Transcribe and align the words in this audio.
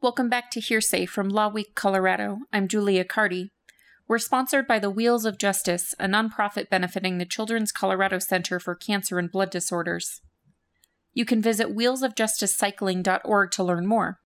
Welcome 0.00 0.28
back 0.28 0.52
to 0.52 0.60
Hearsay 0.60 1.08
from 1.08 1.28
Law 1.28 1.48
Week, 1.48 1.74
Colorado. 1.74 2.38
I'm 2.52 2.68
Julia 2.68 3.04
Carty. 3.04 3.50
We're 4.06 4.20
sponsored 4.20 4.68
by 4.68 4.78
the 4.78 4.90
Wheels 4.90 5.24
of 5.24 5.38
Justice, 5.38 5.92
a 5.98 6.06
nonprofit 6.06 6.70
benefiting 6.70 7.18
the 7.18 7.24
Children's 7.24 7.72
Colorado 7.72 8.20
Center 8.20 8.60
for 8.60 8.76
Cancer 8.76 9.18
and 9.18 9.28
Blood 9.28 9.50
Disorders. 9.50 10.20
You 11.14 11.24
can 11.24 11.42
visit 11.42 11.76
wheelsofjusticecycling.org 11.76 13.50
to 13.50 13.64
learn 13.64 13.88
more. 13.88 14.20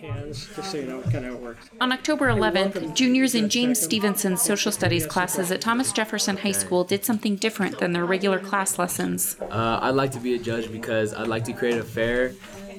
Cans, 0.00 0.48
so 0.48 0.78
you 0.78 0.86
know 0.86 1.02
kind 1.02 1.16
of 1.16 1.24
how 1.24 1.32
it 1.34 1.40
works. 1.42 1.68
On 1.78 1.92
October 1.92 2.28
11th, 2.28 2.94
juniors 2.94 3.34
in 3.34 3.50
James 3.50 3.78
Stevenson's 3.78 4.40
social 4.40 4.72
studies 4.72 5.06
classes 5.06 5.52
at 5.52 5.60
Thomas 5.60 5.92
Jefferson 5.92 6.38
High 6.38 6.52
School 6.52 6.82
did 6.82 7.04
something 7.04 7.36
different 7.36 7.78
than 7.78 7.92
their 7.92 8.06
regular 8.06 8.38
class 8.38 8.78
lessons. 8.78 9.36
Uh, 9.38 9.80
I'd 9.82 9.90
like 9.90 10.12
to 10.12 10.18
be 10.18 10.34
a 10.34 10.38
judge 10.38 10.72
because 10.72 11.12
I'd 11.12 11.28
like 11.28 11.44
to 11.44 11.52
create 11.52 11.76
a 11.76 11.84
fair 11.84 12.32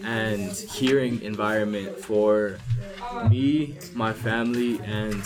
and 0.03 0.51
hearing 0.51 1.21
environment 1.21 1.97
for 1.97 2.57
me, 3.29 3.77
my 3.93 4.13
family, 4.13 4.79
and 4.83 5.23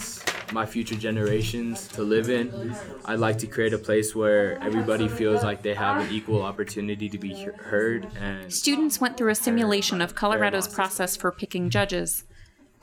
my 0.52 0.66
future 0.66 0.96
generations 0.96 1.88
to 1.90 2.04
live 2.04 2.30
in. 2.30 2.76
I'd 3.06 3.20
like 3.20 3.38
to 3.40 3.48
create 3.48 3.74
a 3.74 3.78
place 3.78 4.16
where 4.16 4.62
everybody 4.62 5.08
feels 5.08 5.44
like 5.44 5.62
they 5.62 5.74
have 5.74 6.06
an 6.06 6.14
equal 6.14 6.42
opportunity 6.42 7.10
to 7.10 7.18
be 7.18 7.46
heard 7.58 8.08
and 8.20 8.52
Students 8.52 9.00
went 9.00 9.18
through 9.18 9.32
a 9.32 9.36
simulation 9.36 10.02
of 10.02 10.16
Colorado's 10.16 10.68
process 10.68 11.16
for 11.16 11.32
picking 11.32 11.70
judges. 11.70 12.26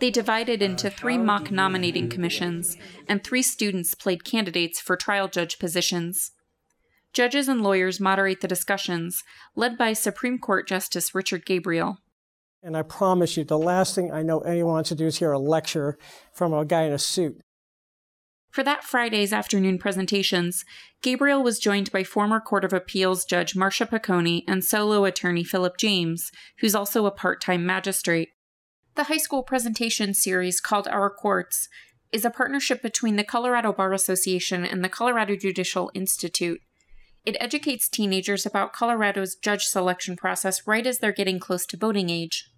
They 0.00 0.10
divided 0.10 0.62
into 0.62 0.90
three 0.90 1.18
mock 1.18 1.50
nominating 1.50 2.08
commissions, 2.08 2.76
and 3.08 3.22
three 3.22 3.42
students 3.42 3.94
played 3.94 4.24
candidates 4.24 4.80
for 4.80 4.96
trial 4.96 5.26
judge 5.26 5.58
positions. 5.58 6.30
Judges 7.12 7.48
and 7.48 7.62
lawyers 7.62 8.00
moderate 8.00 8.40
the 8.40 8.48
discussions, 8.48 9.24
led 9.56 9.76
by 9.76 9.92
Supreme 9.92 10.38
Court 10.38 10.68
Justice 10.68 11.14
Richard 11.14 11.46
Gabriel. 11.46 11.98
And 12.62 12.76
I 12.76 12.82
promise 12.82 13.36
you, 13.36 13.44
the 13.44 13.58
last 13.58 13.94
thing 13.94 14.12
I 14.12 14.22
know 14.22 14.40
anyone 14.40 14.74
wants 14.74 14.88
to 14.90 14.94
do 14.94 15.06
is 15.06 15.18
hear 15.18 15.32
a 15.32 15.38
lecture 15.38 15.96
from 16.32 16.52
a 16.52 16.64
guy 16.64 16.82
in 16.82 16.92
a 16.92 16.98
suit. 16.98 17.40
For 18.50 18.64
that 18.64 18.82
Friday's 18.82 19.32
afternoon 19.32 19.78
presentations, 19.78 20.64
Gabriel 21.02 21.42
was 21.42 21.58
joined 21.58 21.92
by 21.92 22.02
former 22.02 22.40
Court 22.40 22.64
of 22.64 22.72
Appeals 22.72 23.24
Judge 23.24 23.54
Marcia 23.54 23.86
Piccone 23.86 24.42
and 24.48 24.64
solo 24.64 25.04
attorney 25.04 25.44
Philip 25.44 25.76
James, 25.76 26.32
who's 26.60 26.74
also 26.74 27.06
a 27.06 27.10
part 27.10 27.40
time 27.40 27.64
magistrate. 27.64 28.30
The 28.96 29.04
high 29.04 29.18
school 29.18 29.42
presentation 29.42 30.14
series 30.14 30.60
called 30.60 30.88
Our 30.88 31.10
Courts 31.10 31.68
is 32.10 32.24
a 32.24 32.30
partnership 32.30 32.82
between 32.82 33.16
the 33.16 33.22
Colorado 33.22 33.72
Bar 33.72 33.92
Association 33.92 34.64
and 34.64 34.82
the 34.82 34.88
Colorado 34.88 35.36
Judicial 35.36 35.90
Institute. 35.94 36.60
It 37.28 37.36
educates 37.40 37.90
teenagers 37.90 38.46
about 38.46 38.72
Colorado's 38.72 39.34
judge 39.34 39.64
selection 39.64 40.16
process 40.16 40.66
right 40.66 40.86
as 40.86 40.98
they're 40.98 41.12
getting 41.12 41.38
close 41.38 41.66
to 41.66 41.76
voting 41.76 42.08
age. 42.08 42.48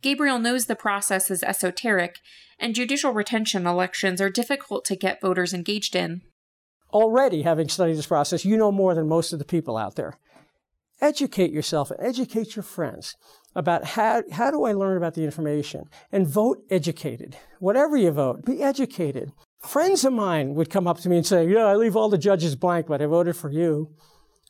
Gabriel 0.00 0.38
knows 0.38 0.66
the 0.66 0.76
process 0.76 1.28
is 1.28 1.42
esoteric, 1.42 2.20
and 2.60 2.72
judicial 2.72 3.12
retention 3.12 3.66
elections 3.66 4.20
are 4.20 4.30
difficult 4.30 4.84
to 4.84 4.94
get 4.94 5.20
voters 5.20 5.52
engaged 5.52 5.96
in. 5.96 6.22
Already, 6.92 7.42
having 7.42 7.68
studied 7.68 7.96
this 7.96 8.06
process, 8.06 8.44
you 8.44 8.56
know 8.56 8.70
more 8.70 8.94
than 8.94 9.08
most 9.08 9.32
of 9.32 9.40
the 9.40 9.44
people 9.44 9.76
out 9.76 9.96
there. 9.96 10.20
Educate 11.00 11.50
yourself 11.50 11.90
and 11.90 11.98
educate 12.00 12.54
your 12.54 12.62
friends 12.62 13.16
about 13.56 13.84
how, 13.84 14.22
how 14.30 14.52
do 14.52 14.66
I 14.66 14.72
learn 14.72 14.96
about 14.96 15.14
the 15.14 15.24
information 15.24 15.88
and 16.12 16.28
vote 16.28 16.62
educated. 16.70 17.36
Whatever 17.58 17.96
you 17.96 18.12
vote, 18.12 18.44
be 18.44 18.62
educated. 18.62 19.32
Friends 19.60 20.04
of 20.04 20.12
mine 20.12 20.54
would 20.54 20.70
come 20.70 20.86
up 20.86 20.98
to 21.00 21.08
me 21.08 21.16
and 21.16 21.26
say, 21.26 21.48
yeah, 21.48 21.64
I 21.64 21.74
leave 21.74 21.96
all 21.96 22.08
the 22.08 22.18
judges 22.18 22.54
blank, 22.54 22.86
but 22.86 23.02
I 23.02 23.06
voted 23.06 23.36
for 23.36 23.50
you. 23.50 23.92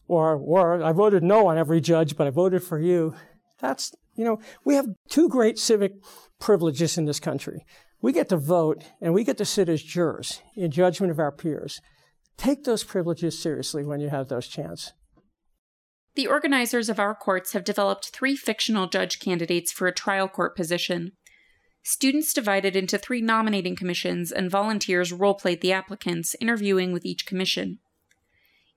Or, 0.07 0.37
or 0.37 0.83
I 0.83 0.93
voted 0.93 1.23
no 1.23 1.49
on 1.49 1.59
every 1.59 1.81
judge, 1.81 2.17
but 2.17 2.27
I 2.27 2.31
voted 2.31 2.63
for 2.63 2.79
you. 2.79 3.15
That's, 3.61 3.95
you 4.15 4.25
know, 4.25 4.39
we 4.65 4.75
have 4.75 4.87
two 5.09 5.29
great 5.29 5.59
civic 5.59 5.93
privileges 6.39 6.97
in 6.97 7.05
this 7.05 7.21
country. 7.21 7.65
We 8.01 8.13
get 8.13 8.29
to 8.29 8.37
vote 8.37 8.85
and 9.01 9.13
we 9.13 9.25
get 9.25 9.39
to 9.39 9.45
sit 9.45 9.69
as 9.69 9.83
jurors 9.83 10.41
in 10.55 10.71
judgment 10.71 11.11
of 11.11 11.19
our 11.19 11.33
peers. 11.33 11.81
Take 12.37 12.65
those 12.65 12.85
privileges 12.85 13.39
seriously 13.39 13.85
when 13.85 14.01
you 14.01 14.11
have 14.11 14.29
those 14.29 14.47
chances. 14.47 14.93
The 16.15 16.27
organizers 16.27 16.89
of 16.89 16.99
our 16.99 17.15
courts 17.15 17.53
have 17.53 17.65
developed 17.65 18.09
three 18.09 18.35
fictional 18.35 18.89
judge 18.89 19.21
candidates 19.21 19.71
for 19.71 19.87
a 19.87 19.95
trial 19.95 20.29
court 20.29 20.57
position. 20.57 21.13
Students 21.83 22.33
divided 22.33 22.77
into 22.77 22.99
three 22.99 23.21
nominating 23.21 23.77
commissions, 23.77 24.31
and 24.31 24.51
volunteers 24.51 25.13
role 25.13 25.35
played 25.35 25.61
the 25.61 25.73
applicants, 25.73 26.37
interviewing 26.41 26.93
with 26.93 27.07
each 27.07 27.27
commission. 27.27 27.79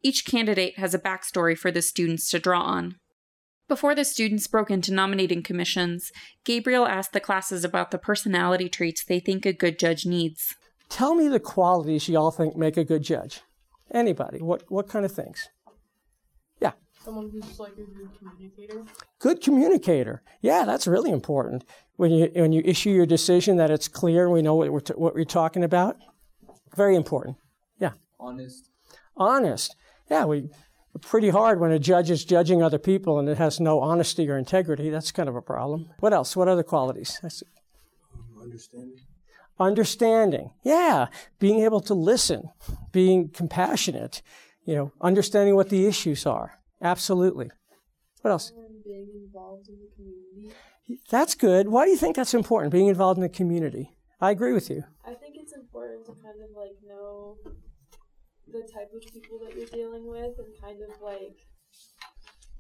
Each 0.04 0.26
candidate 0.26 0.80
has 0.80 0.94
a 0.94 1.00
backstory 1.00 1.58
for 1.58 1.72
the 1.72 1.82
students 1.82 2.30
to 2.32 2.40
draw 2.40 2.62
on. 2.62 2.96
Before 3.68 3.96
the 3.96 4.04
students 4.04 4.48
broke 4.48 4.72
into 4.72 4.94
nominating 4.94 5.44
commissions, 5.44 6.12
Gabriel 6.44 6.86
asked 6.86 7.14
the 7.14 7.20
classes 7.20 7.64
about 7.64 7.92
the 7.92 7.98
personality 7.98 8.68
traits 8.68 9.04
they 9.04 9.20
think 9.20 9.46
a 9.46 9.54
good 9.54 9.80
judge 9.80 10.06
needs. 10.06 10.56
Tell 10.90 11.16
me 11.16 11.30
the 11.30 11.40
qualities 11.40 12.10
y'all 12.10 12.32
think 12.32 12.58
make 12.58 12.76
a 12.76 12.84
good 12.84 13.04
judge. 13.04 13.42
Anybody. 13.94 14.42
What, 14.42 14.64
what 14.70 14.90
kind 14.90 15.06
of 15.06 15.12
things? 15.12 15.48
Yeah. 17.02 17.06
Someone 17.06 17.30
who's 17.30 17.60
like 17.60 17.74
a 17.74 17.76
good 17.82 18.10
communicator. 18.20 18.84
Good 19.20 19.42
communicator. 19.42 20.22
Yeah, 20.42 20.66
that's 20.66 20.88
really 20.88 21.12
important. 21.12 21.64
When 21.96 22.12
you 22.12 22.32
when 22.36 22.52
you 22.52 22.62
issue 22.66 22.90
your 22.92 23.06
decision, 23.06 23.58
that 23.58 23.72
it's 23.72 23.88
clear, 23.88 24.30
we 24.30 24.42
know 24.42 24.56
what 24.56 24.72
we're 24.72 24.80
t- 24.80 24.94
what 24.96 25.14
we're 25.16 25.26
talking 25.26 25.64
about. 25.64 25.98
Very 26.76 26.96
important. 26.96 27.38
Yeah. 27.80 27.92
honest. 28.20 28.70
Honest. 29.18 29.76
Yeah, 30.10 30.26
we 30.26 30.50
pretty 31.02 31.30
hard 31.30 31.60
when 31.60 31.72
a 31.72 31.80
judge 31.80 32.12
is 32.12 32.26
judging 32.26 32.62
other 32.62 32.78
people 32.80 33.18
and 33.20 33.30
it 33.30 33.38
has 33.38 33.60
no 33.60 33.80
honesty 33.80 34.30
or 34.30 34.38
integrity. 34.38 34.90
That's 34.90 35.12
kind 35.12 35.30
of 35.30 35.36
a 35.36 35.42
problem. 35.42 35.90
What 36.00 36.14
else? 36.14 36.36
What 36.36 36.48
other 36.50 36.64
qualities? 36.64 37.18
That's, 37.22 37.44
Understanding. 38.42 38.98
understanding. 39.60 40.52
Yeah, 40.64 41.08
being 41.40 41.62
able 41.62 41.80
to 41.82 41.94
listen, 41.94 42.50
being 42.92 43.30
compassionate, 43.30 44.22
you 44.66 44.76
know, 44.76 44.92
understanding 45.00 45.56
what 45.56 45.70
the 45.70 45.86
issues 45.86 46.26
are. 46.26 46.60
Absolutely. 46.82 47.52
What 48.22 48.32
else? 48.32 48.52
Being 48.84 49.10
involved 49.24 49.70
in 49.70 49.76
the 49.80 49.90
community. 49.96 50.56
That's 51.10 51.36
good. 51.36 51.70
Why 51.70 51.86
do 51.86 51.92
you 51.92 51.98
think 51.98 52.16
that's 52.16 52.34
important, 52.34 52.72
being 52.72 52.88
involved 52.88 53.18
in 53.18 53.24
the 53.24 53.30
community? 53.30 53.92
I 54.20 54.32
agree 54.32 54.54
with 54.54 54.70
you. 54.70 54.84
I 55.06 55.14
think 55.14 55.36
it's 55.38 55.54
important 55.54 56.06
to 56.06 56.12
kind 56.14 56.42
of 56.44 56.50
like 56.56 56.76
know 56.88 57.38
the 58.48 58.62
type 58.74 58.92
of 58.94 59.02
people 59.14 59.40
that 59.46 59.56
you're 59.56 59.68
dealing 59.68 60.08
with 60.08 60.38
and 60.38 60.48
kind 60.62 60.80
of 60.82 61.02
like 61.02 61.38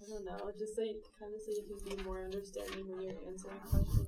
I 0.02 0.09
don't 0.09 0.26
know, 0.26 0.52
just 0.58 0.78
like 0.80 0.96
kind 1.20 1.34
of 1.34 1.42
so 1.42 1.52
you 1.52 1.64
can 1.68 1.98
be 1.98 2.03
more 2.03 2.24
understanding 2.24 2.90
when 2.90 3.02
you're 3.02 3.14
answering 3.28 3.59
questions. 3.70 4.08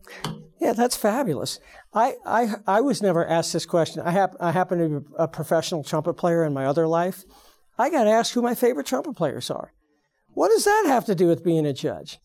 Yeah, 0.60 0.74
that's 0.74 0.96
fabulous. 0.96 1.60
I, 1.94 2.16
I, 2.26 2.56
I 2.66 2.82
was 2.82 3.02
never 3.02 3.28
asked 3.28 3.54
this 3.54 3.66
question. 3.66 4.02
I, 4.02 4.12
hap- 4.12 4.36
I 4.40 4.52
happen 4.52 4.80
to 4.80 5.02
be 5.02 5.08
a 5.20 5.28
professional 5.28 5.84
trumpet 5.84 6.14
player 6.14 6.44
in 6.46 6.54
my 6.54 6.66
other 6.66 6.88
life. 6.88 7.26
I 7.78 7.90
got 7.90 8.08
asked 8.08 8.34
who 8.34 8.42
my 8.42 8.56
favorite 8.56 8.88
trumpet 8.88 9.16
players 9.16 9.52
are. 9.52 9.74
What 10.34 10.50
does 10.50 10.66
that 10.66 10.84
have 10.88 11.06
to 11.06 11.16
do 11.16 11.28
with 11.28 11.44
being 11.44 11.66
a 11.66 11.74
judge? 11.74 12.20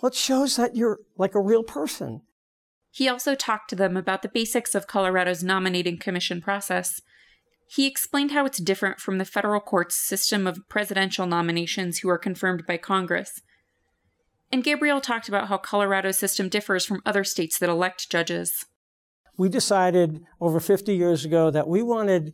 Well, 0.00 0.10
it 0.10 0.14
shows 0.14 0.56
that 0.56 0.76
you're 0.76 0.98
like 1.16 1.34
a 1.34 1.40
real 1.40 1.62
person. 1.62 2.22
He 2.90 3.08
also 3.08 3.34
talked 3.34 3.70
to 3.70 3.76
them 3.76 3.96
about 3.96 4.22
the 4.22 4.28
basics 4.28 4.74
of 4.74 4.86
Colorado's 4.86 5.42
nominating 5.42 5.98
commission 5.98 6.40
process. 6.40 7.00
He 7.66 7.86
explained 7.86 8.30
how 8.30 8.44
it's 8.44 8.58
different 8.58 9.00
from 9.00 9.18
the 9.18 9.24
federal 9.24 9.60
court's 9.60 9.96
system 9.96 10.46
of 10.46 10.68
presidential 10.68 11.26
nominations 11.26 11.98
who 11.98 12.08
are 12.10 12.18
confirmed 12.18 12.66
by 12.66 12.76
Congress. 12.76 13.40
And 14.52 14.62
Gabriel 14.62 15.00
talked 15.00 15.28
about 15.28 15.48
how 15.48 15.58
Colorado's 15.58 16.18
system 16.18 16.48
differs 16.48 16.86
from 16.86 17.02
other 17.04 17.24
states 17.24 17.58
that 17.58 17.70
elect 17.70 18.10
judges. 18.10 18.66
We 19.36 19.48
decided 19.48 20.22
over 20.40 20.60
50 20.60 20.94
years 20.94 21.24
ago 21.24 21.50
that 21.50 21.66
we 21.66 21.82
wanted 21.82 22.32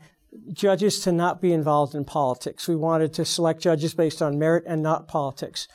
judges 0.53 1.01
to 1.01 1.13
not 1.13 1.41
be 1.41 1.53
involved 1.53 1.95
in 1.95 2.05
politics. 2.05 2.69
We 2.69 2.77
wanted 2.77 3.13
to 3.15 3.25
select 3.25 3.61
judges 3.61 3.95
based 3.95 4.23
on 4.23 4.39
merit 4.39 4.65
and 4.67 4.83
not 4.83 5.09
politics. 5.09 5.69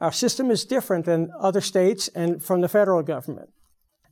Our 0.00 0.12
system 0.12 0.50
is 0.50 0.64
different 0.64 1.06
than 1.06 1.30
other 1.38 1.60
states 1.60 2.08
and 2.08 2.42
from 2.42 2.60
the 2.60 2.68
federal 2.68 3.02
government. 3.02 3.50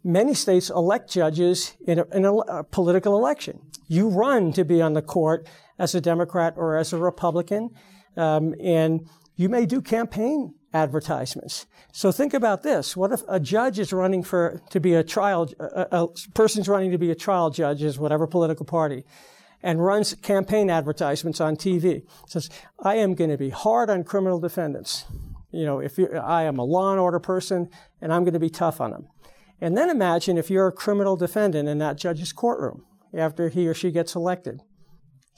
Many 0.02 0.34
states 0.34 0.70
elect 0.70 1.10
judges 1.10 1.74
in 1.86 1.98
a, 1.98 2.04
in 2.12 2.24
a, 2.24 2.34
a 2.34 2.64
political 2.64 3.16
election. 3.16 3.60
You 3.88 4.08
run 4.08 4.52
to 4.52 4.64
be 4.64 4.82
on 4.82 4.92
the 4.92 5.02
court 5.02 5.46
as 5.78 5.94
a 5.94 6.00
Democrat 6.00 6.54
or 6.56 6.76
as 6.76 6.92
a 6.92 6.98
Republican, 6.98 7.70
um, 8.16 8.54
and 8.60 9.08
you 9.36 9.48
may 9.48 9.66
do 9.66 9.80
campaign 9.80 10.54
advertisements. 10.74 11.66
So 11.92 12.12
think 12.12 12.34
about 12.34 12.62
this: 12.62 12.96
What 12.96 13.12
if 13.12 13.22
a 13.28 13.40
judge 13.40 13.78
is 13.78 13.92
running 13.92 14.22
for 14.22 14.60
to 14.70 14.80
be 14.80 14.94
a 14.94 15.02
trial? 15.02 15.50
A, 15.58 15.86
a 15.90 16.08
person's 16.34 16.68
running 16.68 16.90
to 16.90 16.98
be 16.98 17.10
a 17.10 17.14
trial 17.14 17.50
judge, 17.50 17.82
is 17.82 17.98
whatever 17.98 18.26
political 18.26 18.66
party, 18.66 19.04
and 19.64 19.82
runs 19.82 20.14
campaign 20.14 20.70
advertisements 20.70 21.40
on 21.40 21.56
TV. 21.56 22.02
Says, 22.28 22.50
"I 22.78 22.96
am 22.96 23.14
going 23.14 23.30
to 23.30 23.38
be 23.38 23.50
hard 23.50 23.90
on 23.90 24.04
criminal 24.04 24.38
defendants. 24.38 25.06
You 25.50 25.64
know, 25.64 25.80
if 25.80 25.98
I 25.98 26.44
am 26.44 26.58
a 26.58 26.64
law 26.64 26.92
and 26.92 27.00
order 27.00 27.18
person, 27.18 27.70
and 28.00 28.12
I'm 28.12 28.22
going 28.22 28.34
to 28.34 28.38
be 28.38 28.50
tough 28.50 28.80
on 28.80 28.90
them." 28.92 29.08
And 29.60 29.76
then 29.76 29.88
imagine 29.88 30.36
if 30.36 30.50
you're 30.50 30.66
a 30.66 30.72
criminal 30.72 31.16
defendant 31.16 31.68
in 31.68 31.78
that 31.78 31.96
judge's 31.96 32.32
courtroom 32.32 32.84
after 33.14 33.48
he 33.48 33.66
or 33.66 33.72
she 33.72 33.90
gets 33.90 34.14
elected. 34.14 34.60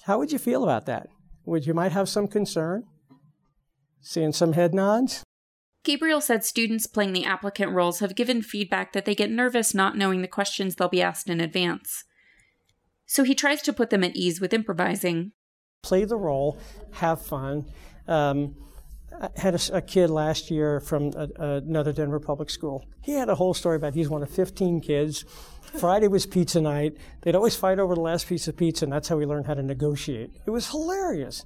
How 0.02 0.18
would 0.18 0.32
you 0.32 0.38
feel 0.38 0.64
about 0.64 0.86
that? 0.86 1.08
Would 1.44 1.66
you 1.66 1.74
might 1.74 1.92
have 1.92 2.08
some 2.08 2.26
concern? 2.26 2.84
Seeing 4.00 4.32
some 4.32 4.54
head 4.54 4.74
nods? 4.74 5.22
Gabriel 5.84 6.20
said 6.20 6.44
students 6.44 6.88
playing 6.88 7.12
the 7.12 7.24
applicant 7.24 7.72
roles 7.72 8.00
have 8.00 8.16
given 8.16 8.42
feedback 8.42 8.92
that 8.92 9.04
they 9.04 9.14
get 9.14 9.30
nervous 9.30 9.72
not 9.72 9.96
knowing 9.96 10.22
the 10.22 10.28
questions 10.28 10.74
they'll 10.74 10.88
be 10.88 11.02
asked 11.02 11.30
in 11.30 11.40
advance. 11.40 12.02
So 13.06 13.24
he 13.24 13.34
tries 13.34 13.62
to 13.62 13.72
put 13.72 13.90
them 13.90 14.04
at 14.04 14.16
ease 14.16 14.40
with 14.40 14.52
improvising. 14.52 15.32
Play 15.82 16.04
the 16.04 16.16
role, 16.16 16.58
have 16.94 17.24
fun. 17.24 17.66
Um, 18.08 18.56
I 19.20 19.28
had 19.36 19.54
a, 19.54 19.76
a, 19.76 19.80
kid 19.80 20.10
last 20.10 20.50
year 20.50 20.80
from 20.80 21.12
a, 21.16 21.28
another 21.38 21.92
Denver 21.92 22.20
public 22.20 22.50
school. 22.50 22.84
He 23.02 23.12
had 23.12 23.28
a 23.28 23.34
whole 23.36 23.54
story 23.54 23.76
about 23.76 23.94
he's 23.94 24.08
one 24.08 24.22
of 24.22 24.30
15 24.30 24.80
kids. 24.80 25.24
Friday 25.78 26.08
was 26.08 26.26
pizza 26.26 26.60
night. 26.60 26.96
They'd 27.22 27.36
always 27.36 27.56
fight 27.56 27.78
over 27.78 27.94
the 27.94 28.00
last 28.00 28.26
piece 28.26 28.48
of 28.48 28.56
pizza, 28.56 28.84
and 28.84 28.92
that's 28.92 29.08
how 29.08 29.18
he 29.18 29.26
learned 29.26 29.46
how 29.46 29.54
to 29.54 29.62
negotiate. 29.62 30.32
It 30.44 30.50
was 30.50 30.68
hilarious 30.70 31.44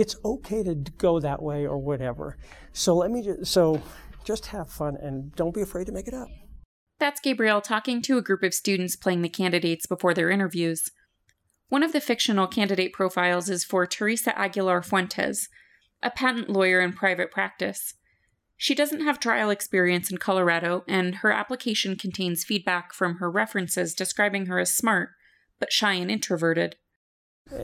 it's 0.00 0.16
okay 0.24 0.62
to 0.62 0.74
go 0.74 1.20
that 1.20 1.42
way 1.42 1.66
or 1.66 1.78
whatever. 1.78 2.36
So 2.72 2.96
let 2.96 3.10
me 3.10 3.22
just, 3.22 3.52
so 3.52 3.82
just 4.24 4.46
have 4.46 4.70
fun 4.70 4.96
and 4.96 5.34
don't 5.36 5.54
be 5.54 5.60
afraid 5.60 5.86
to 5.86 5.92
make 5.92 6.08
it 6.08 6.14
up. 6.14 6.28
That's 7.00 7.18
Gabriel 7.18 7.62
talking 7.62 8.02
to 8.02 8.18
a 8.18 8.22
group 8.22 8.42
of 8.42 8.52
students 8.52 8.94
playing 8.94 9.22
the 9.22 9.30
candidates 9.30 9.86
before 9.86 10.12
their 10.12 10.28
interviews. 10.28 10.90
One 11.70 11.82
of 11.82 11.94
the 11.94 12.00
fictional 12.00 12.46
candidate 12.46 12.92
profiles 12.92 13.48
is 13.48 13.64
for 13.64 13.86
Teresa 13.86 14.38
Aguilar 14.38 14.82
Fuentes, 14.82 15.48
a 16.02 16.10
patent 16.10 16.50
lawyer 16.50 16.78
in 16.80 16.92
private 16.92 17.30
practice. 17.30 17.94
She 18.58 18.74
doesn't 18.74 19.00
have 19.00 19.18
trial 19.18 19.48
experience 19.48 20.10
in 20.10 20.18
Colorado, 20.18 20.84
and 20.86 21.16
her 21.16 21.32
application 21.32 21.96
contains 21.96 22.44
feedback 22.44 22.92
from 22.92 23.16
her 23.16 23.30
references 23.30 23.94
describing 23.94 24.46
her 24.46 24.58
as 24.58 24.70
smart, 24.70 25.10
but 25.58 25.72
shy 25.72 25.94
and 25.94 26.10
introverted. 26.10 26.76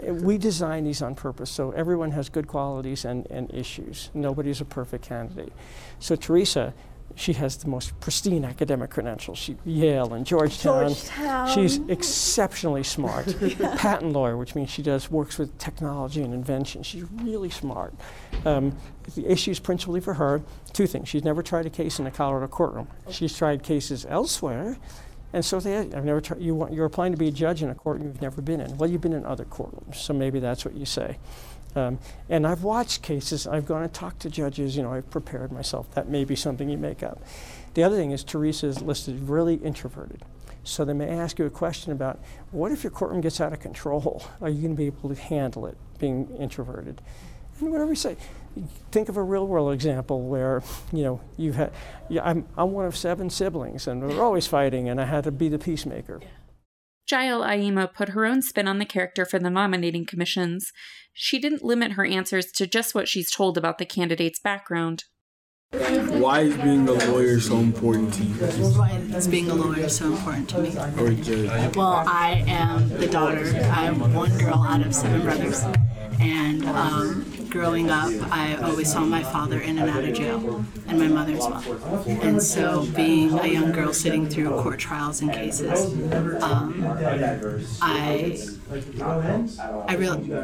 We 0.07 0.39
design 0.39 0.85
these 0.85 1.03
on 1.03 1.15
purpose, 1.15 1.51
so 1.51 1.73
everyone 1.73 2.13
has 2.13 2.31
good 2.31 2.49
qualities 2.49 3.05
and, 3.05 3.27
and 3.31 3.53
issues. 3.53 4.09
Nobody's 4.15 4.63
a 4.63 4.65
perfect 4.65 5.05
candidate. 5.05 5.53
So 5.99 6.17
Teresa, 6.17 6.73
she 7.15 7.33
has 7.35 7.57
the 7.57 7.69
most 7.69 7.99
pristine 8.01 8.45
academic 8.45 8.91
credentials. 8.91 9.39
She 9.39 9.57
Yale 9.65 10.15
and 10.15 10.27
Georgetown. 10.27 10.89
Georgetown. 10.89 11.49
She's 11.49 11.79
exceptionally 11.89 12.83
smart. 12.83 13.35
Patent 13.77 14.13
lawyer, 14.13 14.37
which 14.37 14.55
means 14.55 14.71
she 14.71 14.83
does 14.83 15.11
works 15.11 15.39
with 15.39 15.57
technology 15.59 16.23
and 16.23 16.35
invention. 16.35 16.83
She's 16.83 17.05
really 17.23 17.51
smart. 17.51 17.95
Um, 18.45 18.77
the 19.15 19.27
issues 19.31 19.59
principally 19.59 20.01
for 20.01 20.15
her, 20.15 20.43
two 20.73 20.87
things. 20.87 21.09
She's 21.09 21.25
never 21.25 21.43
tried 21.43 21.67
a 21.67 21.71
case 21.71 21.99
in 21.99 22.07
a 22.07 22.11
Colorado 22.11 22.49
courtroom. 22.49 22.89
She's 23.09 23.37
tried 23.37 23.63
cases 23.63 24.05
elsewhere 24.09 24.77
and 25.33 25.45
so 25.45 25.61
they, 25.61 25.77
I've 25.77 26.05
never 26.05 26.21
tried, 26.21 26.41
you 26.41 26.55
want, 26.55 26.73
you're 26.73 26.87
applying 26.87 27.13
to 27.13 27.19
be 27.19 27.29
a 27.29 27.33
judge 27.33 27.63
in 27.63 27.69
a 27.69 27.75
court 27.75 28.01
you've 28.01 28.23
never 28.23 28.41
been 28.41 28.61
in. 28.61 28.77
Well, 28.79 28.89
you've 28.89 29.01
been 29.01 29.13
in 29.13 29.27
other 29.27 29.45
courtrooms, 29.45 29.97
so 29.97 30.15
maybe 30.15 30.41
that's 30.41 30.65
what 30.65 30.75
you 30.75 30.87
say. 30.87 31.19
Um, 31.77 31.99
and 32.29 32.47
I've 32.47 32.63
watched 32.63 33.03
cases, 33.03 33.47
I've 33.47 33.67
gone 33.67 33.83
and 33.83 33.93
talked 33.93 34.21
to 34.21 34.31
judges, 34.31 34.77
you 34.77 34.83
know, 34.83 34.93
I've 34.93 35.11
prepared 35.11 35.53
myself. 35.53 35.91
That 35.93 36.09
may 36.09 36.25
be 36.25 36.35
something 36.35 36.69
you 36.71 36.79
make 36.79 37.03
up. 37.03 37.23
The 37.75 37.83
other 37.83 37.97
thing 37.97 38.11
is 38.11 38.25
Teresa 38.25 38.67
is 38.67 38.81
listed 38.81 39.29
really 39.29 39.57
introverted. 39.57 40.23
So 40.65 40.85
they 40.85 40.95
may 40.95 41.09
ask 41.09 41.39
you 41.39 41.45
a 41.45 41.51
question 41.51 41.93
about 41.93 42.19
what 42.51 42.73
if 42.73 42.83
your 42.83 42.91
courtroom 42.91 43.21
gets 43.21 43.41
out 43.41 43.53
of 43.53 43.61
control? 43.61 44.25
Are 44.41 44.49
you 44.49 44.63
going 44.63 44.75
to 44.75 44.77
be 44.77 44.87
able 44.87 45.11
to 45.11 45.21
handle 45.21 45.67
it 45.67 45.77
being 45.99 46.35
introverted? 46.39 47.03
And 47.61 47.71
whatever 47.71 47.91
you 47.91 47.97
say, 47.97 48.17
think 48.91 49.09
of 49.09 49.17
a 49.17 49.23
real 49.23 49.47
world 49.47 49.73
example 49.73 50.23
where 50.23 50.63
you 50.93 51.05
know 51.05 51.21
you 51.37 51.53
had 51.53 51.73
yeah, 52.09 52.25
I'm, 52.25 52.47
I'm 52.57 52.73
one 52.73 52.87
of 52.87 52.97
seven 52.97 53.29
siblings 53.29 53.87
and 53.87 54.03
we're 54.03 54.23
always 54.23 54.47
fighting 54.47 54.89
and 54.89 55.01
i 55.01 55.05
had 55.05 55.25
to 55.25 55.31
be 55.31 55.49
the 55.49 55.59
peacemaker 55.59 56.21
Jael 57.11 57.43
Aima 57.43 57.93
put 57.93 58.11
her 58.11 58.27
own 58.27 58.43
spin 58.43 58.67
on 58.67 58.79
the 58.79 58.85
character 58.85 59.25
for 59.25 59.39
the 59.39 59.51
nominating 59.51 60.05
commissions. 60.05 60.73
She 61.13 61.39
didn't 61.39 61.65
limit 61.65 61.93
her 61.93 62.05
answers 62.05 62.51
to 62.53 62.67
just 62.67 62.95
what 62.95 63.09
she's 63.09 63.31
told 63.31 63.57
about 63.57 63.79
the 63.79 63.87
candidate's 63.87 64.41
background. 64.41 65.05
Why 65.77 66.41
is 66.41 66.57
being 66.57 66.89
a 66.89 66.93
lawyer 66.93 67.39
so 67.41 67.59
important 67.59 68.15
to 68.15 68.25
you? 68.25 68.35
Why 68.35 68.91
is 69.15 69.29
being 69.29 69.51
a 69.51 69.55
lawyer 69.55 69.89
so 69.89 70.07
important 70.07 70.49
to 70.51 70.59
me? 70.59 70.71
Or 70.99 71.11
judge? 71.13 71.77
Well, 71.77 72.03
I 72.07 72.45
am 72.47 72.89
the 72.89 73.07
daughter. 73.07 73.45
I'm 73.73 74.13
one 74.15 74.37
girl 74.39 74.63
out 74.63 74.85
of 74.85 74.95
seven 74.95 75.23
brothers. 75.23 75.63
And 76.19 76.65
um, 76.67 77.27
growing 77.51 77.91
up, 77.91 78.11
I 78.33 78.57
always 78.57 78.91
saw 78.91 79.01
my 79.01 79.23
father 79.23 79.61
in 79.61 79.79
and 79.79 79.91
out 79.91 80.05
of 80.05 80.15
jail, 80.15 80.65
and 80.89 80.99
my 80.99 81.09
mother 81.09 81.35
as 81.35 81.41
well. 81.41 82.03
And 82.23 82.43
so, 82.43 82.87
being 82.97 83.39
a 83.39 83.47
young 83.47 83.73
girl 83.73 83.93
sitting 83.93 84.27
through 84.27 84.51
court 84.63 84.79
trials 84.79 85.21
and 85.21 85.33
cases, 85.33 85.93
um, 86.43 86.83
I, 87.83 88.39
I 88.69 89.95
really, 89.97 90.35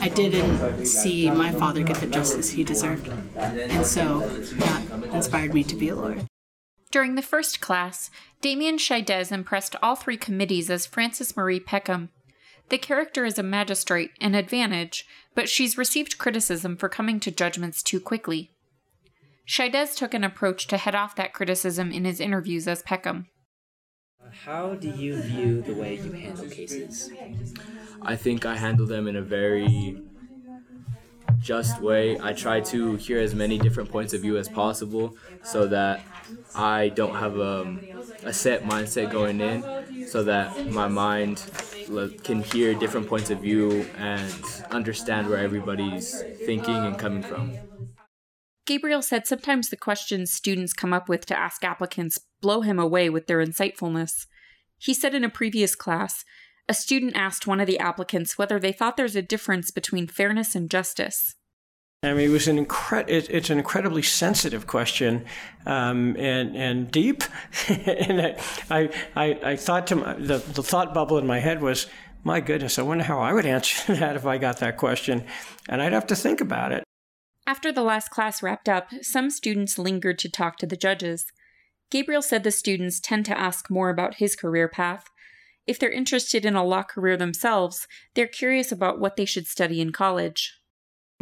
I 0.00 0.08
didn't 0.08 0.86
see 0.86 1.30
my 1.30 1.50
father 1.52 1.82
get 1.82 1.96
the 1.96 2.06
justice 2.06 2.50
he 2.50 2.62
deserved, 2.62 3.08
and 3.36 3.84
so 3.84 4.20
that 4.20 4.84
inspired 5.12 5.54
me 5.54 5.64
to 5.64 5.74
be 5.74 5.88
a 5.88 5.96
lawyer. 5.96 6.22
During 6.90 7.16
the 7.16 7.22
first 7.22 7.60
class, 7.60 8.10
Damien 8.40 8.76
Chaidez 8.76 9.32
impressed 9.32 9.76
all 9.82 9.96
three 9.96 10.16
committees 10.16 10.70
as 10.70 10.86
Frances 10.86 11.36
Marie 11.36 11.60
Peckham. 11.60 12.10
The 12.68 12.78
character 12.78 13.24
is 13.24 13.38
a 13.38 13.42
magistrate, 13.42 14.12
an 14.20 14.34
advantage, 14.34 15.06
but 15.34 15.48
she's 15.48 15.78
received 15.78 16.18
criticism 16.18 16.76
for 16.76 16.88
coming 16.88 17.18
to 17.20 17.30
judgments 17.30 17.82
too 17.82 18.00
quickly. 18.00 18.52
Chaidez 19.46 19.96
took 19.96 20.14
an 20.14 20.24
approach 20.24 20.66
to 20.68 20.76
head 20.76 20.94
off 20.94 21.16
that 21.16 21.32
criticism 21.32 21.90
in 21.90 22.04
his 22.04 22.20
interviews 22.20 22.68
as 22.68 22.82
Peckham. 22.82 23.26
How 24.44 24.74
do 24.74 24.88
you 24.88 25.20
view 25.22 25.62
the 25.62 25.74
way 25.74 25.96
you 25.96 26.12
handle 26.12 26.48
cases? 26.48 27.10
I 28.02 28.16
think 28.16 28.46
I 28.46 28.56
handle 28.56 28.86
them 28.86 29.08
in 29.08 29.16
a 29.16 29.22
very 29.22 30.00
just 31.40 31.80
way. 31.80 32.18
I 32.20 32.32
try 32.32 32.60
to 32.60 32.96
hear 32.96 33.20
as 33.20 33.34
many 33.34 33.58
different 33.58 33.90
points 33.90 34.12
of 34.14 34.22
view 34.22 34.36
as 34.38 34.48
possible 34.48 35.16
so 35.42 35.66
that 35.68 36.04
I 36.54 36.90
don't 36.90 37.14
have 37.14 37.36
a, 37.36 37.62
um, 37.62 37.80
a 38.24 38.32
set 38.32 38.64
mindset 38.64 39.10
going 39.10 39.40
in, 39.40 40.06
so 40.06 40.22
that 40.24 40.70
my 40.70 40.88
mind 40.88 41.42
can 42.22 42.42
hear 42.42 42.74
different 42.74 43.08
points 43.08 43.30
of 43.30 43.40
view 43.40 43.86
and 43.96 44.34
understand 44.70 45.28
where 45.28 45.38
everybody's 45.38 46.22
thinking 46.44 46.76
and 46.76 46.98
coming 46.98 47.22
from. 47.22 47.52
Gabriel 48.68 49.00
said 49.00 49.26
sometimes 49.26 49.70
the 49.70 49.78
questions 49.78 50.30
students 50.30 50.74
come 50.74 50.92
up 50.92 51.08
with 51.08 51.24
to 51.24 51.38
ask 51.38 51.64
applicants 51.64 52.20
blow 52.42 52.60
him 52.60 52.78
away 52.78 53.08
with 53.08 53.26
their 53.26 53.38
insightfulness. 53.38 54.26
He 54.76 54.92
said 54.92 55.14
in 55.14 55.24
a 55.24 55.30
previous 55.30 55.74
class, 55.74 56.22
a 56.68 56.74
student 56.74 57.16
asked 57.16 57.46
one 57.46 57.60
of 57.60 57.66
the 57.66 57.78
applicants 57.78 58.36
whether 58.36 58.60
they 58.60 58.72
thought 58.72 58.98
there's 58.98 59.16
a 59.16 59.22
difference 59.22 59.70
between 59.70 60.06
fairness 60.06 60.54
and 60.54 60.70
justice. 60.70 61.34
I 62.02 62.12
mean, 62.12 62.28
it 62.28 62.32
was 62.32 62.46
an 62.46 62.62
incre- 62.62 63.08
it, 63.08 63.30
it's 63.30 63.48
an 63.48 63.56
incredibly 63.56 64.02
sensitive 64.02 64.66
question 64.66 65.24
um, 65.64 66.14
and 66.18 66.54
and 66.54 66.90
deep. 66.90 67.24
and 67.68 68.36
I, 68.68 68.90
I, 69.16 69.38
I, 69.42 69.56
thought 69.56 69.86
to 69.86 69.96
my, 69.96 70.12
the 70.12 70.36
the 70.36 70.62
thought 70.62 70.92
bubble 70.92 71.16
in 71.16 71.26
my 71.26 71.38
head 71.38 71.62
was, 71.62 71.86
my 72.22 72.40
goodness, 72.40 72.78
I 72.78 72.82
wonder 72.82 73.04
how 73.04 73.18
I 73.18 73.32
would 73.32 73.46
answer 73.46 73.94
that 73.94 74.14
if 74.14 74.26
I 74.26 74.36
got 74.36 74.58
that 74.58 74.76
question, 74.76 75.24
and 75.70 75.80
I'd 75.80 75.94
have 75.94 76.08
to 76.08 76.14
think 76.14 76.42
about 76.42 76.72
it. 76.72 76.84
After 77.48 77.72
the 77.72 77.82
last 77.82 78.10
class 78.10 78.42
wrapped 78.42 78.68
up, 78.68 78.90
some 79.00 79.30
students 79.30 79.78
lingered 79.78 80.18
to 80.18 80.28
talk 80.28 80.58
to 80.58 80.66
the 80.66 80.76
judges. 80.76 81.32
Gabriel 81.90 82.20
said 82.20 82.44
the 82.44 82.50
students 82.50 83.00
tend 83.00 83.24
to 83.24 83.40
ask 83.40 83.70
more 83.70 83.88
about 83.88 84.16
his 84.16 84.36
career 84.36 84.68
path. 84.68 85.06
If 85.66 85.78
they're 85.78 85.90
interested 85.90 86.44
in 86.44 86.56
a 86.56 86.62
law 86.62 86.82
career 86.82 87.16
themselves, 87.16 87.88
they're 88.12 88.26
curious 88.26 88.70
about 88.70 89.00
what 89.00 89.16
they 89.16 89.24
should 89.24 89.46
study 89.46 89.80
in 89.80 89.92
college. 89.92 90.58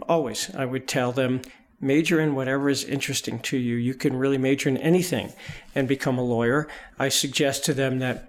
Always, 0.09 0.53
I 0.53 0.65
would 0.65 0.89
tell 0.89 1.13
them 1.13 1.43
major 1.81 2.21
in 2.21 2.35
whatever 2.35 2.69
is 2.69 2.83
interesting 2.83 3.39
to 3.43 3.57
you. 3.57 3.77
You 3.77 3.95
can 3.95 4.17
really 4.17 4.37
major 4.37 4.69
in 4.69 4.79
anything 4.79 5.33
and 5.77 5.87
become 5.87 6.19
a 6.19 6.25
lawyer. 6.25 6.67
I 6.99 7.09
suggest 7.09 7.65
to 7.67 7.73
them 7.73 8.01
that 8.01 8.29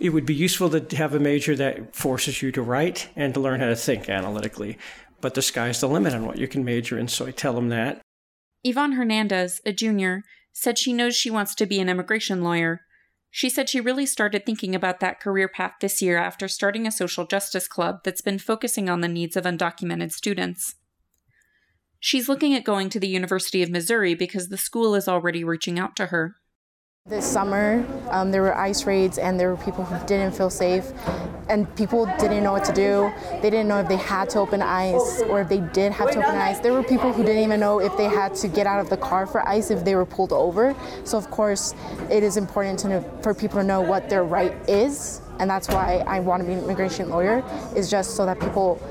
it 0.00 0.10
would 0.10 0.24
be 0.24 0.34
useful 0.34 0.70
to 0.70 0.96
have 0.96 1.14
a 1.14 1.20
major 1.20 1.54
that 1.56 1.94
forces 1.94 2.40
you 2.40 2.52
to 2.52 2.62
write 2.62 3.10
and 3.16 3.34
to 3.34 3.40
learn 3.40 3.60
how 3.60 3.68
to 3.68 3.76
think 3.76 4.08
analytically. 4.08 4.78
But 5.26 5.34
the 5.34 5.42
sky's 5.42 5.80
the 5.80 5.88
limit 5.88 6.14
on 6.14 6.24
what 6.24 6.38
you 6.38 6.46
can 6.46 6.64
major 6.64 6.96
in, 6.96 7.08
so 7.08 7.26
I 7.26 7.32
tell 7.32 7.52
them 7.52 7.68
that. 7.70 8.00
Yvonne 8.62 8.92
Hernandez, 8.92 9.60
a 9.66 9.72
junior, 9.72 10.22
said 10.52 10.78
she 10.78 10.92
knows 10.92 11.16
she 11.16 11.32
wants 11.32 11.52
to 11.56 11.66
be 11.66 11.80
an 11.80 11.88
immigration 11.88 12.44
lawyer. 12.44 12.82
She 13.28 13.50
said 13.50 13.68
she 13.68 13.80
really 13.80 14.06
started 14.06 14.46
thinking 14.46 14.72
about 14.72 15.00
that 15.00 15.18
career 15.18 15.48
path 15.48 15.72
this 15.80 16.00
year 16.00 16.16
after 16.16 16.46
starting 16.46 16.86
a 16.86 16.92
social 16.92 17.26
justice 17.26 17.66
club 17.66 18.02
that's 18.04 18.20
been 18.20 18.38
focusing 18.38 18.88
on 18.88 19.00
the 19.00 19.08
needs 19.08 19.36
of 19.36 19.42
undocumented 19.42 20.12
students. 20.12 20.76
She's 21.98 22.28
looking 22.28 22.54
at 22.54 22.62
going 22.62 22.88
to 22.90 23.00
the 23.00 23.08
University 23.08 23.64
of 23.64 23.68
Missouri 23.68 24.14
because 24.14 24.48
the 24.48 24.56
school 24.56 24.94
is 24.94 25.08
already 25.08 25.42
reaching 25.42 25.76
out 25.76 25.96
to 25.96 26.06
her. 26.06 26.36
This 27.08 27.24
summer, 27.24 27.86
um, 28.10 28.32
there 28.32 28.42
were 28.42 28.56
ICE 28.56 28.84
raids, 28.84 29.16
and 29.16 29.38
there 29.38 29.48
were 29.48 29.62
people 29.62 29.84
who 29.84 30.06
didn't 30.08 30.34
feel 30.34 30.50
safe, 30.50 30.90
and 31.48 31.72
people 31.76 32.06
didn't 32.18 32.42
know 32.42 32.50
what 32.50 32.64
to 32.64 32.72
do. 32.72 33.12
They 33.40 33.48
didn't 33.48 33.68
know 33.68 33.78
if 33.78 33.86
they 33.86 33.96
had 33.96 34.28
to 34.30 34.40
open 34.40 34.60
ICE 34.60 35.22
or 35.28 35.40
if 35.42 35.48
they 35.48 35.60
did 35.60 35.92
have 35.92 36.10
to 36.10 36.18
open 36.18 36.34
ICE. 36.34 36.58
There 36.58 36.72
were 36.72 36.82
people 36.82 37.12
who 37.12 37.22
didn't 37.22 37.44
even 37.44 37.60
know 37.60 37.78
if 37.78 37.96
they 37.96 38.06
had 38.06 38.34
to 38.34 38.48
get 38.48 38.66
out 38.66 38.80
of 38.80 38.90
the 38.90 38.96
car 38.96 39.24
for 39.24 39.48
ICE 39.48 39.70
if 39.70 39.84
they 39.84 39.94
were 39.94 40.04
pulled 40.04 40.32
over. 40.32 40.74
So, 41.04 41.16
of 41.16 41.30
course, 41.30 41.76
it 42.10 42.24
is 42.24 42.36
important 42.36 42.80
to 42.80 42.88
know, 42.88 43.20
for 43.22 43.32
people 43.34 43.60
to 43.60 43.64
know 43.64 43.82
what 43.82 44.10
their 44.10 44.24
right 44.24 44.56
is, 44.68 45.20
and 45.38 45.48
that's 45.48 45.68
why 45.68 46.02
I 46.08 46.18
want 46.18 46.42
to 46.42 46.46
be 46.48 46.54
an 46.54 46.64
immigration 46.64 47.08
lawyer, 47.08 47.44
is 47.76 47.88
just 47.88 48.16
so 48.16 48.26
that 48.26 48.40
people 48.40 48.82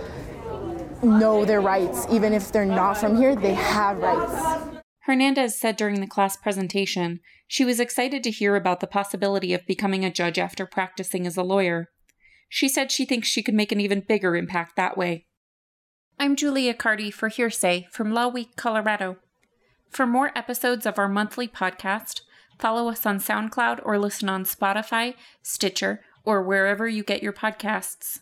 know 1.03 1.43
their 1.43 1.59
rights. 1.59 2.07
Even 2.09 2.31
if 2.31 2.49
they're 2.53 2.63
not 2.63 2.97
from 2.97 3.17
here, 3.17 3.35
they 3.35 3.55
have 3.55 3.97
rights. 3.97 4.64
Hernandez 5.05 5.59
said 5.59 5.77
during 5.77 6.01
the 6.01 6.07
class 6.07 6.35
presentation 6.35 7.19
she 7.47 7.63
was 7.63 7.79
excited 7.79 8.23
to 8.23 8.31
hear 8.31 8.55
about 8.55 8.79
the 8.79 8.87
possibility 8.87 9.53
of 9.53 9.67
becoming 9.67 10.03
a 10.03 10.11
judge 10.11 10.39
after 10.39 10.65
practicing 10.65 11.27
as 11.27 11.37
a 11.37 11.43
lawyer. 11.43 11.89
She 12.49 12.67
said 12.67 12.91
she 12.91 13.05
thinks 13.05 13.27
she 13.27 13.43
could 13.43 13.53
make 13.53 13.71
an 13.71 13.79
even 13.79 13.99
bigger 14.07 14.35
impact 14.35 14.75
that 14.75 14.97
way. 14.97 15.27
I'm 16.17 16.35
Julia 16.35 16.73
Carty 16.73 17.11
for 17.11 17.29
Hearsay 17.29 17.87
from 17.91 18.13
Law 18.13 18.29
Week, 18.29 18.55
Colorado. 18.55 19.17
For 19.91 20.07
more 20.07 20.31
episodes 20.35 20.87
of 20.87 20.97
our 20.97 21.07
monthly 21.07 21.47
podcast, 21.47 22.21
follow 22.57 22.89
us 22.89 23.05
on 23.05 23.19
SoundCloud 23.19 23.81
or 23.83 23.99
listen 23.99 24.27
on 24.27 24.43
Spotify, 24.43 25.13
Stitcher, 25.43 26.01
or 26.23 26.41
wherever 26.41 26.87
you 26.87 27.03
get 27.03 27.21
your 27.21 27.33
podcasts. 27.33 28.21